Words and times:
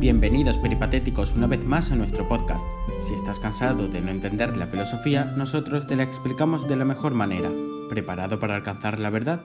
Bienvenidos 0.00 0.56
peripatéticos 0.56 1.34
una 1.34 1.46
vez 1.46 1.62
más 1.62 1.90
a 1.90 1.94
nuestro 1.94 2.26
podcast. 2.26 2.64
Si 3.06 3.12
estás 3.12 3.38
cansado 3.38 3.86
de 3.86 4.00
no 4.00 4.10
entender 4.10 4.56
la 4.56 4.66
filosofía, 4.66 5.26
nosotros 5.36 5.86
te 5.86 5.94
la 5.94 6.04
explicamos 6.04 6.66
de 6.66 6.76
la 6.76 6.86
mejor 6.86 7.12
manera. 7.12 7.50
¿Preparado 7.90 8.40
para 8.40 8.54
alcanzar 8.56 8.98
la 8.98 9.10
verdad? 9.10 9.44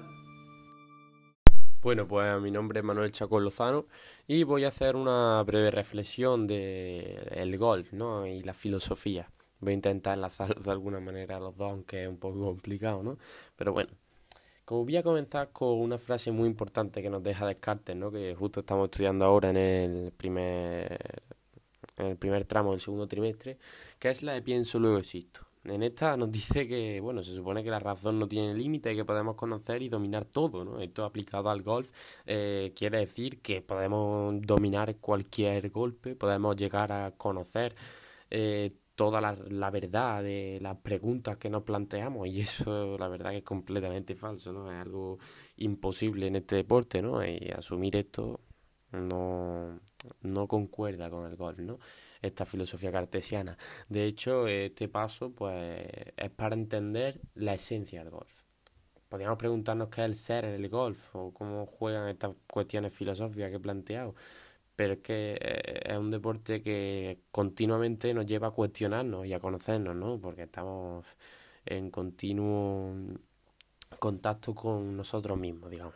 Bueno, 1.81 2.07
pues 2.07 2.39
mi 2.39 2.51
nombre 2.51 2.79
es 2.79 2.85
Manuel 2.85 3.11
Chaco 3.11 3.41
Lozano 3.41 3.85
y 4.27 4.43
voy 4.43 4.63
a 4.63 4.69
hacer 4.69 4.95
una 4.95 5.43
breve 5.43 5.71
reflexión 5.71 6.47
de 6.47 7.27
el 7.31 7.57
golf 7.57 7.91
¿no? 7.91 8.25
y 8.25 8.41
la 8.41 8.53
filosofía. 8.53 9.29
Voy 9.59 9.71
a 9.71 9.75
intentar 9.75 10.15
enlazar 10.15 10.57
de 10.57 10.71
alguna 10.71 11.01
manera 11.01 11.37
los 11.37 11.57
dos, 11.57 11.73
aunque 11.75 12.03
es 12.03 12.07
un 12.07 12.17
poco 12.17 12.39
complicado, 12.39 13.03
¿no? 13.03 13.17
Pero 13.57 13.73
bueno, 13.73 13.89
como 14.65 14.83
voy 14.83 14.97
a 14.97 15.03
comenzar 15.03 15.51
con 15.51 15.79
una 15.79 15.97
frase 15.97 16.31
muy 16.31 16.47
importante 16.47 17.01
que 17.01 17.09
nos 17.09 17.23
deja 17.23 17.45
Descartes, 17.45 17.95
¿no? 17.95 18.11
que 18.11 18.35
justo 18.35 18.61
estamos 18.61 18.85
estudiando 18.85 19.23
ahora 19.25 19.51
en 19.51 19.57
el 19.57 20.11
primer, 20.11 20.97
en 21.97 22.07
el 22.07 22.17
primer 22.17 22.45
tramo 22.45 22.71
del 22.71 22.81
segundo 22.81 23.07
trimestre, 23.07 23.57
que 23.99 24.09
es 24.09 24.23
la 24.23 24.33
de 24.33 24.41
pienso 24.41 24.79
luego 24.79 24.97
existo. 24.97 25.41
En 25.65 25.81
esta 25.83 26.15
nos 26.17 26.31
dice 26.31 26.67
que, 26.67 26.99
bueno, 26.99 27.23
se 27.23 27.33
supone 27.35 27.63
que 27.63 27.69
la 27.71 27.79
razón 27.79 28.19
no 28.19 28.27
tiene 28.27 28.53
límite 28.53 28.93
y 28.93 28.95
que 28.95 29.05
podemos 29.05 29.35
conocer 29.35 29.81
y 29.81 29.89
dominar 29.89 30.25
todo, 30.25 30.63
¿no? 30.63 30.79
Esto 30.79 31.05
aplicado 31.05 31.49
al 31.49 31.61
golf 31.63 31.91
eh, 32.25 32.71
quiere 32.75 32.99
decir 32.99 33.41
que 33.41 33.61
podemos 33.61 34.41
dominar 34.41 34.97
cualquier 34.97 35.69
golpe, 35.71 36.15
podemos 36.15 36.55
llegar 36.55 36.91
a 36.91 37.11
conocer 37.11 37.75
eh, 38.29 38.73
toda 38.95 39.21
la, 39.21 39.33
la, 39.49 39.69
verdad 39.71 40.23
de 40.23 40.57
las 40.61 40.77
preguntas 40.77 41.37
que 41.37 41.49
nos 41.49 41.63
planteamos 41.63 42.27
y 42.27 42.39
eso 42.41 42.97
la 42.97 43.07
verdad 43.07 43.31
que 43.31 43.37
es 43.37 43.43
completamente 43.43 44.15
falso, 44.15 44.51
¿no? 44.53 44.71
Es 44.71 44.77
algo 44.77 45.19
imposible 45.57 46.27
en 46.27 46.37
este 46.37 46.55
deporte, 46.55 47.01
¿no? 47.01 47.25
Y 47.25 47.51
asumir 47.55 47.95
esto 47.95 48.41
no, 48.91 49.79
no 50.21 50.47
concuerda 50.47 51.09
con 51.09 51.25
el 51.25 51.35
golf, 51.35 51.59
¿no? 51.59 51.79
Esta 52.21 52.45
filosofía 52.45 52.91
cartesiana. 52.91 53.57
De 53.89 54.05
hecho, 54.05 54.47
este 54.47 54.87
paso 54.87 55.31
pues 55.31 55.85
es 56.17 56.29
para 56.31 56.55
entender 56.55 57.19
la 57.35 57.53
esencia 57.53 58.03
del 58.03 58.11
golf. 58.11 58.43
Podríamos 59.09 59.37
preguntarnos 59.37 59.89
qué 59.89 60.01
es 60.01 60.05
el 60.05 60.15
ser 60.15 60.45
en 60.45 60.55
el 60.55 60.69
golf 60.69 61.15
o 61.15 61.31
cómo 61.33 61.65
juegan 61.65 62.09
estas 62.09 62.35
cuestiones 62.47 62.93
filosóficas 62.93 63.49
que 63.49 63.57
he 63.57 63.59
planteado 63.59 64.15
pero 64.75 64.93
es 64.93 64.99
que 64.99 65.37
eh, 65.39 65.81
es 65.85 65.97
un 65.97 66.11
deporte 66.11 66.61
que 66.61 67.19
continuamente 67.31 68.13
nos 68.13 68.25
lleva 68.25 68.47
a 68.47 68.51
cuestionarnos 68.51 69.25
y 69.25 69.33
a 69.33 69.39
conocernos, 69.39 69.95
¿no? 69.95 70.19
Porque 70.19 70.43
estamos 70.43 71.05
en 71.65 71.89
continuo 71.91 72.93
contacto 73.99 74.53
con 74.55 74.97
nosotros 74.97 75.37
mismos, 75.37 75.71
digamos. 75.71 75.95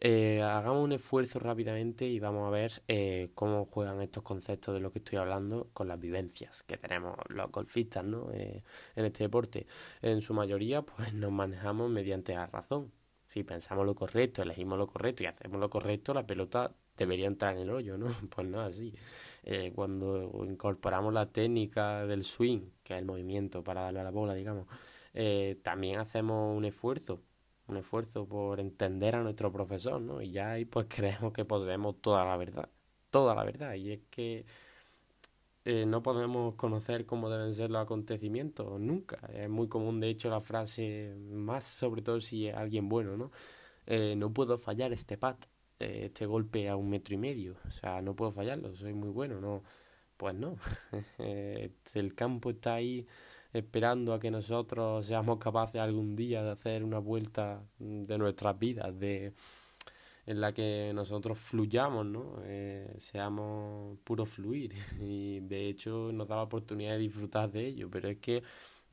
Eh, 0.00 0.42
hagamos 0.42 0.84
un 0.84 0.92
esfuerzo 0.92 1.40
rápidamente 1.40 2.06
y 2.06 2.20
vamos 2.20 2.46
a 2.46 2.50
ver 2.50 2.82
eh, 2.86 3.30
cómo 3.34 3.64
juegan 3.64 4.00
estos 4.00 4.22
conceptos 4.22 4.74
de 4.74 4.80
lo 4.80 4.92
que 4.92 5.00
estoy 5.00 5.18
hablando 5.18 5.70
con 5.72 5.88
las 5.88 5.98
vivencias 5.98 6.62
que 6.62 6.76
tenemos 6.76 7.16
los 7.28 7.50
golfistas 7.50 8.04
¿no? 8.04 8.30
en 8.32 8.62
este 8.94 9.24
deporte. 9.24 9.66
En 10.02 10.22
su 10.22 10.34
mayoría, 10.34 10.82
pues 10.82 11.14
nos 11.14 11.32
manejamos 11.32 11.90
mediante 11.90 12.34
la 12.34 12.46
razón. 12.46 12.92
Si 13.26 13.44
pensamos 13.44 13.84
lo 13.86 13.94
correcto, 13.94 14.42
elegimos 14.42 14.78
lo 14.78 14.86
correcto 14.86 15.22
y 15.24 15.26
hacemos 15.26 15.60
lo 15.60 15.68
correcto, 15.68 16.14
la 16.14 16.26
pelota 16.26 16.72
debería 17.04 17.26
entrar 17.26 17.56
en 17.56 17.62
el 17.62 17.70
hoyo, 17.70 17.96
¿no? 17.98 18.06
Pues 18.34 18.46
no 18.46 18.60
así. 18.60 18.94
Eh, 19.44 19.72
cuando 19.74 20.44
incorporamos 20.46 21.12
la 21.14 21.30
técnica 21.32 22.06
del 22.06 22.24
swing, 22.24 22.70
que 22.82 22.94
es 22.94 22.98
el 22.98 23.06
movimiento 23.06 23.64
para 23.64 23.82
darle 23.82 24.00
a 24.00 24.04
la 24.04 24.10
bola, 24.10 24.34
digamos, 24.34 24.66
eh, 25.14 25.58
también 25.62 25.98
hacemos 26.00 26.56
un 26.56 26.64
esfuerzo, 26.64 27.22
un 27.66 27.78
esfuerzo 27.78 28.26
por 28.26 28.60
entender 28.60 29.16
a 29.16 29.22
nuestro 29.22 29.50
profesor, 29.52 30.00
¿no? 30.00 30.20
Y 30.22 30.32
ya 30.32 30.52
ahí 30.52 30.64
pues 30.64 30.86
creemos 30.90 31.32
que 31.32 31.44
poseemos 31.44 32.00
toda 32.02 32.24
la 32.24 32.36
verdad, 32.36 32.68
toda 33.10 33.34
la 33.34 33.44
verdad. 33.44 33.74
Y 33.74 33.92
es 33.92 34.00
que 34.10 34.44
eh, 35.64 35.84
no 35.86 36.02
podemos 36.02 36.54
conocer 36.56 37.06
cómo 37.06 37.30
deben 37.30 37.52
ser 37.52 37.70
los 37.70 37.82
acontecimientos 37.82 38.80
nunca. 38.80 39.18
Es 39.32 39.48
muy 39.48 39.68
común, 39.68 40.00
de 40.00 40.08
hecho, 40.10 40.30
la 40.30 40.40
frase, 40.40 41.14
más 41.30 41.64
sobre 41.64 42.02
todo 42.02 42.20
si 42.20 42.48
es 42.48 42.54
alguien 42.56 42.88
bueno, 42.88 43.16
¿no? 43.16 43.30
no 44.16 44.32
puedo 44.34 44.58
fallar 44.58 44.92
este 44.92 45.16
pat 45.16 45.46
este 45.78 46.26
golpe 46.26 46.68
a 46.68 46.76
un 46.76 46.90
metro 46.90 47.14
y 47.14 47.18
medio. 47.18 47.56
O 47.66 47.70
sea, 47.70 48.02
no 48.02 48.14
puedo 48.16 48.30
fallarlo, 48.30 48.74
soy 48.74 48.94
muy 48.94 49.10
bueno, 49.10 49.40
no. 49.40 49.62
Pues 50.16 50.34
no. 50.34 50.56
el 51.18 52.14
campo 52.14 52.50
está 52.50 52.74
ahí 52.74 53.06
esperando 53.52 54.14
a 54.14 54.20
que 54.20 54.30
nosotros 54.30 55.06
seamos 55.06 55.38
capaces 55.38 55.80
algún 55.80 56.16
día 56.16 56.42
de 56.42 56.50
hacer 56.50 56.84
una 56.84 56.98
vuelta 56.98 57.62
de 57.78 58.18
nuestras 58.18 58.58
vidas, 58.58 58.98
de 58.98 59.34
en 60.28 60.42
la 60.42 60.52
que 60.52 60.92
nosotros 60.94 61.38
fluyamos, 61.38 62.04
¿no? 62.04 62.36
Eh, 62.44 62.94
seamos 62.98 63.98
puro 64.04 64.26
fluir. 64.26 64.74
Y 65.00 65.40
de 65.40 65.68
hecho 65.68 66.10
nos 66.12 66.28
da 66.28 66.36
la 66.36 66.42
oportunidad 66.42 66.92
de 66.92 66.98
disfrutar 66.98 67.50
de 67.50 67.66
ello. 67.66 67.88
Pero 67.90 68.08
es 68.08 68.18
que 68.18 68.42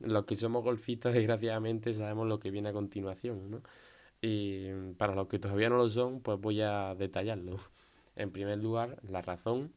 los 0.00 0.24
que 0.24 0.34
somos 0.36 0.64
golfistas, 0.64 1.12
desgraciadamente, 1.14 1.92
sabemos 1.92 2.26
lo 2.26 2.38
que 2.38 2.50
viene 2.50 2.70
a 2.70 2.72
continuación, 2.72 3.50
¿no? 3.50 3.62
Y 4.26 4.92
para 4.98 5.14
los 5.14 5.28
que 5.28 5.38
todavía 5.38 5.68
no 5.70 5.76
lo 5.76 5.88
son, 5.88 6.20
pues 6.20 6.40
voy 6.40 6.60
a 6.62 6.94
detallarlo. 6.94 7.58
En 8.16 8.32
primer 8.32 8.58
lugar, 8.58 8.98
la 9.10 9.20
razón, 9.20 9.74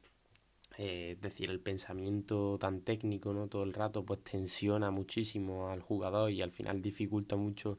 eh, 0.77 1.11
es 1.13 1.21
decir, 1.21 1.49
el 1.51 1.59
pensamiento 1.61 2.57
tan 2.59 2.81
técnico, 2.81 3.33
¿no? 3.33 3.47
Todo 3.49 3.63
el 3.63 3.73
rato, 3.73 4.05
pues 4.05 4.23
tensiona 4.23 4.91
muchísimo 4.91 5.69
al 5.69 5.81
jugador 5.81 6.31
y 6.31 6.41
al 6.41 6.51
final 6.51 6.81
dificulta 6.81 7.35
mucho 7.35 7.77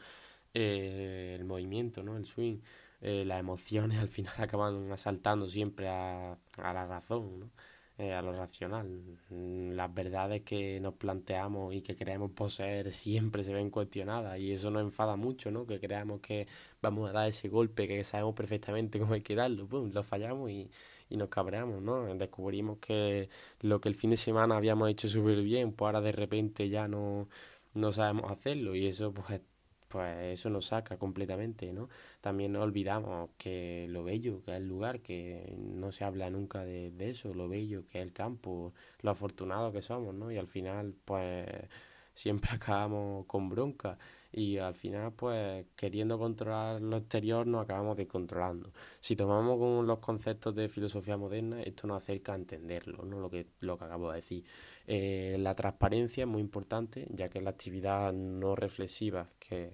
eh, 0.55 1.37
el 1.39 1.45
movimiento, 1.47 2.03
¿no? 2.03 2.17
El 2.17 2.27
swing. 2.27 2.59
Eh, 3.03 3.25
las 3.27 3.41
emociones 3.41 3.99
al 4.01 4.09
final 4.09 4.35
acaban 4.39 4.93
asaltando 4.93 5.49
siempre 5.49 5.89
a, 5.89 6.33
a 6.59 6.73
la 6.75 6.87
razón, 6.87 7.41
¿no? 7.41 7.51
Eh, 8.03 8.15
a 8.15 8.23
lo 8.23 8.33
racional. 8.33 8.89
Mm, 9.29 9.73
las 9.73 9.93
verdades 9.93 10.41
que 10.43 10.81
nos 10.81 10.95
planteamos 10.95 11.75
y 11.75 11.83
que 11.83 11.95
creemos 11.97 12.31
poseer 12.33 12.93
siempre 12.93 13.45
se 13.45 13.53
ven 13.53 13.69
cuestionadas 13.71 14.39
y 14.41 14.53
eso 14.53 14.71
nos 14.71 14.83
enfada 14.83 15.17
mucho, 15.17 15.51
¿no? 15.51 15.67
Que 15.67 15.79
creamos 15.81 16.21
que 16.21 16.47
vamos 16.81 17.11
a 17.11 17.13
dar 17.13 17.29
ese 17.29 17.49
golpe, 17.51 17.87
que 17.87 18.03
sabemos 18.05 18.35
perfectamente 18.35 18.99
cómo 18.99 19.13
hay 19.15 19.21
que 19.21 19.35
darlo, 19.35 19.67
¡pum! 19.69 19.91
lo 19.93 20.03
fallamos 20.03 20.51
y, 20.51 20.71
y 21.11 21.17
nos 21.19 21.29
cabreamos, 21.29 21.83
¿no? 21.83 22.15
Descubrimos 22.15 22.79
que 22.79 23.29
lo 23.61 23.81
que 23.83 23.91
el 23.91 23.95
fin 23.95 24.11
de 24.11 24.17
semana 24.17 24.57
habíamos 24.57 24.89
hecho 24.89 25.09
súper 25.09 25.43
bien, 25.43 25.73
pues 25.73 25.87
ahora 25.89 26.01
de 26.01 26.13
repente 26.13 26.69
ya 26.71 26.89
no, 26.89 27.29
no 27.75 27.93
sabemos 27.93 28.31
hacerlo 28.31 28.75
y 28.75 28.87
eso 28.87 29.13
pues 29.13 29.41
pues 29.91 30.39
eso 30.39 30.51
nos 30.51 30.67
saca 30.67 30.97
completamente, 30.99 31.73
¿no? 31.73 31.89
También 32.21 32.57
olvidamos 32.57 33.31
que 33.39 33.87
lo 33.91 34.05
bello 34.05 34.43
que 34.45 34.53
es 34.53 34.57
el 34.59 34.69
lugar, 34.69 35.01
que 35.01 35.55
no 35.59 35.93
se 35.93 36.05
habla 36.05 36.31
nunca 36.31 36.65
de, 36.65 36.91
de 36.93 37.11
eso, 37.11 37.35
lo 37.35 37.49
bello 37.49 37.87
que 37.89 37.99
es 37.99 38.05
el 38.07 38.13
campo, 38.13 38.73
lo 39.03 39.11
afortunado 39.11 39.73
que 39.73 39.83
somos, 39.83 40.15
¿no? 40.15 40.31
Y 40.33 40.39
al 40.39 40.47
final, 40.49 40.95
pues 41.05 41.47
siempre 42.15 42.51
acabamos 42.55 43.27
con 43.27 43.49
bronca 43.49 43.99
y 44.33 44.59
al 44.59 44.75
final 44.75 45.13
pues 45.13 45.67
queriendo 45.77 46.19
controlar 46.19 46.81
lo 46.81 46.99
exterior 46.99 47.47
nos 47.47 47.65
acabamos 47.65 47.97
descontrolando. 47.97 48.73
Si 49.01 49.17
tomamos 49.17 49.85
los 49.85 49.99
conceptos 49.99 50.55
de 50.55 50.69
filosofía 50.69 51.17
moderna, 51.17 51.63
esto 51.63 51.87
nos 51.87 52.03
acerca 52.03 52.33
a 52.33 52.37
entenderlo, 52.37 53.05
¿no? 53.05 53.19
lo, 53.21 53.31
que, 53.31 53.47
lo 53.61 53.77
que 53.79 53.85
acabo 53.85 54.11
de 54.11 54.17
decir. 54.17 54.45
Eh, 54.87 55.37
la 55.39 55.55
transparencia 55.55 56.25
es 56.25 56.29
muy 56.29 56.41
importante, 56.41 57.07
ya 57.11 57.29
que 57.29 57.41
la 57.41 57.51
actividad 57.51 58.13
no 58.13 58.55
reflexiva, 58.55 59.29
que 59.39 59.71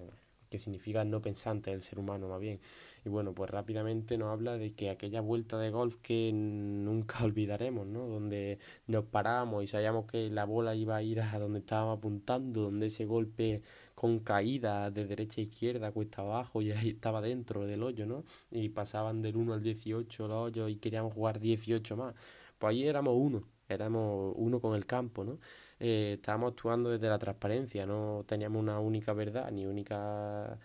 que 0.49 0.59
significa 0.59 1.03
no 1.05 1.21
pensante 1.21 1.71
del 1.71 1.81
ser 1.81 1.99
humano 1.99 2.27
más 2.27 2.39
bien. 2.39 2.59
Y 3.05 3.09
bueno, 3.09 3.33
pues 3.33 3.49
rápidamente 3.49 4.17
nos 4.17 4.29
habla 4.31 4.57
de 4.57 4.73
que 4.73 4.89
aquella 4.89 5.21
vuelta 5.21 5.57
de 5.57 5.69
golf 5.71 5.97
que 5.97 6.31
nunca 6.33 7.17
olvidaremos, 7.23 7.87
¿no? 7.87 8.07
Donde 8.07 8.59
nos 8.87 9.05
paramos 9.05 9.63
y 9.63 9.67
sabíamos 9.67 10.05
que 10.05 10.29
la 10.29 10.45
bola 10.45 10.75
iba 10.75 10.95
a 10.97 11.03
ir 11.03 11.21
a 11.21 11.39
donde 11.39 11.59
estábamos 11.59 11.97
apuntando, 11.97 12.63
donde 12.63 12.87
ese 12.87 13.05
golpe 13.05 13.63
con 13.95 14.19
caída 14.19 14.91
de 14.91 15.05
derecha 15.05 15.41
a 15.41 15.43
izquierda, 15.43 15.91
cuesta 15.91 16.21
abajo, 16.21 16.61
y 16.61 16.71
ahí 16.71 16.89
estaba 16.89 17.21
dentro 17.21 17.65
del 17.65 17.81
hoyo, 17.83 18.05
¿no? 18.05 18.25
Y 18.51 18.69
pasaban 18.69 19.21
del 19.23 19.37
1 19.37 19.53
al 19.55 19.63
18 19.63 20.27
los 20.27 20.37
hoyos 20.37 20.69
y 20.69 20.75
queríamos 20.77 21.13
jugar 21.13 21.39
18 21.39 21.97
más. 21.97 22.15
Pues 22.59 22.71
ahí 22.71 22.87
éramos 22.87 23.15
uno, 23.17 23.43
éramos 23.69 24.33
uno 24.37 24.59
con 24.59 24.75
el 24.75 24.85
campo, 24.85 25.23
¿no? 25.23 25.39
eh, 25.79 26.13
estábamos 26.15 26.51
actuando 26.53 26.89
desde 26.89 27.09
la 27.09 27.19
transparencia, 27.19 27.85
no 27.85 28.23
teníamos 28.27 28.61
una 28.61 28.79
única 28.79 29.13
verdad, 29.13 29.51
ni 29.51 29.65
única 29.65 30.57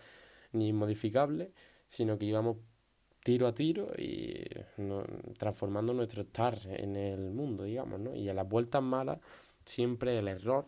ni 0.52 0.72
modificable, 0.72 1.52
sino 1.88 2.18
que 2.18 2.26
íbamos 2.26 2.58
tiro 3.22 3.46
a 3.46 3.54
tiro 3.54 3.92
y 3.96 4.44
transformando 5.38 5.94
nuestro 5.94 6.22
estar 6.22 6.56
en 6.66 6.96
el 6.96 7.30
mundo, 7.30 7.64
digamos, 7.64 8.00
¿no? 8.00 8.14
Y 8.14 8.28
a 8.28 8.34
las 8.34 8.48
vueltas 8.48 8.82
malas 8.82 9.18
siempre 9.64 10.18
el 10.18 10.28
error 10.28 10.66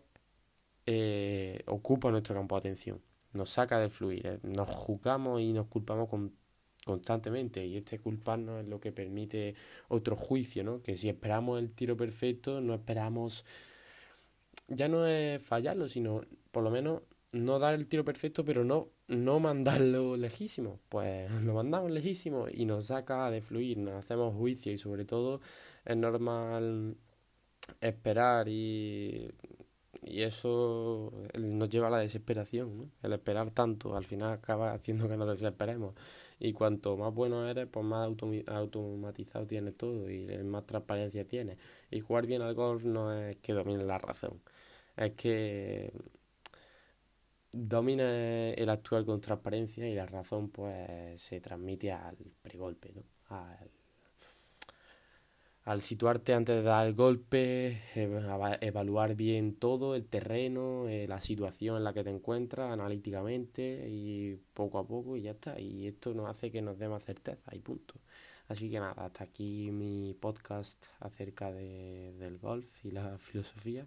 eh, 0.86 1.62
ocupa 1.66 2.10
nuestro 2.10 2.34
campo 2.34 2.54
de 2.56 2.60
atención, 2.60 3.00
nos 3.32 3.50
saca 3.50 3.78
del 3.78 3.90
fluir, 3.90 4.26
eh, 4.26 4.38
nos 4.42 4.68
juzgamos 4.68 5.40
y 5.40 5.52
nos 5.52 5.66
culpamos 5.66 6.08
con, 6.08 6.32
constantemente 6.84 7.64
y 7.66 7.76
este 7.76 7.98
culparnos 7.98 8.62
es 8.62 8.68
lo 8.68 8.80
que 8.80 8.92
permite 8.92 9.54
otro 9.88 10.16
juicio, 10.16 10.64
¿no? 10.64 10.82
Que 10.82 10.96
si 10.96 11.08
esperamos 11.08 11.58
el 11.58 11.70
tiro 11.70 11.96
perfecto, 11.96 12.60
no 12.60 12.74
esperamos 12.74 13.44
ya 14.68 14.88
no 14.88 15.06
es 15.06 15.42
fallarlo, 15.42 15.88
sino 15.88 16.22
por 16.50 16.62
lo 16.62 16.70
menos 16.70 17.02
no 17.32 17.58
dar 17.58 17.74
el 17.74 17.86
tiro 17.86 18.04
perfecto, 18.04 18.44
pero 18.44 18.64
no, 18.64 18.88
no 19.08 19.40
mandarlo 19.40 20.16
lejísimo. 20.16 20.80
Pues 20.88 21.30
lo 21.42 21.54
mandamos 21.54 21.90
lejísimo 21.90 22.46
y 22.50 22.64
nos 22.64 22.86
saca 22.86 23.30
de 23.30 23.42
fluir, 23.42 23.78
nos 23.78 24.04
hacemos 24.04 24.34
juicio 24.34 24.72
y 24.72 24.78
sobre 24.78 25.04
todo 25.04 25.40
es 25.84 25.96
normal 25.96 26.96
esperar 27.80 28.48
y, 28.48 29.30
y 30.04 30.22
eso 30.22 31.12
nos 31.38 31.68
lleva 31.70 31.88
a 31.88 31.90
la 31.90 31.98
desesperación. 31.98 32.78
¿no? 32.78 32.90
El 33.02 33.12
esperar 33.14 33.50
tanto 33.52 33.96
al 33.96 34.04
final 34.04 34.32
acaba 34.32 34.72
haciendo 34.72 35.08
que 35.08 35.16
nos 35.16 35.28
desesperemos. 35.28 35.94
Y 36.38 36.52
cuanto 36.52 36.96
más 36.96 37.14
bueno 37.14 37.48
eres, 37.48 37.68
pues 37.70 37.84
más 37.86 38.08
automatizado 38.46 39.46
tienes 39.46 39.76
todo 39.76 40.10
y 40.10 40.26
más 40.44 40.66
transparencia 40.66 41.26
tienes. 41.26 41.58
Y 41.90 42.00
jugar 42.00 42.26
bien 42.26 42.42
al 42.42 42.54
golf 42.54 42.84
no 42.84 43.12
es 43.12 43.36
que 43.38 43.52
domine 43.52 43.84
la 43.84 43.98
razón, 43.98 44.42
es 44.96 45.12
que 45.12 45.92
domina 47.52 48.50
el 48.50 48.68
actuar 48.68 49.04
con 49.04 49.20
transparencia 49.20 49.88
y 49.88 49.94
la 49.94 50.06
razón 50.06 50.50
pues 50.50 51.20
se 51.20 51.40
transmite 51.40 51.92
al 51.92 52.16
pregolpe, 52.42 52.92
¿no? 52.94 53.02
Al 55.64 55.80
situarte 55.80 56.34
antes 56.34 56.56
de 56.56 56.62
dar 56.62 56.86
el 56.86 56.94
golpe, 56.94 57.82
evaluar 57.94 59.14
bien 59.14 59.54
todo, 59.54 59.94
el 59.94 60.04
terreno, 60.04 60.88
eh, 60.88 61.06
la 61.08 61.20
situación 61.20 61.78
en 61.78 61.84
la 61.84 61.94
que 61.94 62.04
te 62.04 62.10
encuentras 62.10 62.70
analíticamente 62.70 63.86
y 63.88 64.38
poco 64.52 64.78
a 64.78 64.86
poco 64.86 65.16
y 65.16 65.22
ya 65.22 65.30
está. 65.30 65.58
Y 65.58 65.86
esto 65.86 66.12
nos 66.12 66.28
hace 66.28 66.50
que 66.50 66.60
nos 66.60 66.78
dé 66.78 66.88
más 66.88 67.02
certeza 67.02 67.54
y 67.54 67.60
punto. 67.60 67.94
Así 68.48 68.70
que 68.70 68.78
nada, 68.78 69.06
hasta 69.06 69.24
aquí 69.24 69.70
mi 69.72 70.14
podcast 70.20 70.86
acerca 71.00 71.50
de, 71.50 72.12
del 72.18 72.36
golf 72.38 72.84
y 72.84 72.90
la 72.90 73.16
filosofía. 73.18 73.86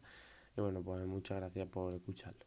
Y 0.58 0.62
bueno, 0.62 0.82
pues 0.82 1.06
muchas 1.06 1.38
gracias 1.38 1.68
por 1.68 1.94
escucharlo. 1.94 2.44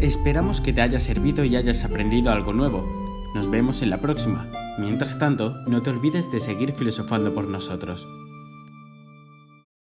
Esperamos 0.00 0.60
que 0.60 0.72
te 0.72 0.80
haya 0.80 1.00
servido 1.00 1.44
y 1.44 1.56
hayas 1.56 1.84
aprendido 1.84 2.30
algo 2.30 2.52
nuevo. 2.52 2.86
Nos 3.34 3.50
vemos 3.50 3.82
en 3.82 3.90
la 3.90 4.00
próxima. 4.00 4.48
Mientras 4.78 5.18
tanto, 5.18 5.56
no 5.66 5.82
te 5.82 5.90
olvides 5.90 6.30
de 6.30 6.38
seguir 6.38 6.72
filosofando 6.72 7.34
por 7.34 7.48
nosotros. 7.48 8.06